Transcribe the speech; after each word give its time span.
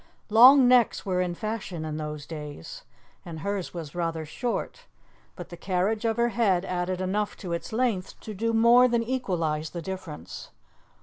Long 0.31 0.67
necks 0.67 1.05
were 1.05 1.21
in 1.21 1.35
fashion 1.35 1.85
in 1.85 1.97
those 1.97 2.25
days, 2.25 2.85
and 3.23 3.41
hers 3.41 3.71
was 3.71 3.93
rather 3.93 4.25
short, 4.25 4.85
but 5.35 5.49
the 5.49 5.55
carriage 5.55 6.05
of 6.05 6.17
her 6.17 6.29
head 6.29 6.65
added 6.65 6.99
enough 6.99 7.37
to 7.37 7.53
its 7.53 7.71
length 7.71 8.19
to 8.21 8.33
do 8.33 8.51
more 8.51 8.87
than 8.87 9.03
equalize 9.03 9.69
the 9.69 9.81
difference. 9.83 10.49